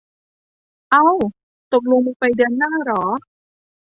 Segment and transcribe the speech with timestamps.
[0.91, 1.05] เอ้า
[1.73, 3.03] ตกลงมึงไปเดือนหน้าเหรอ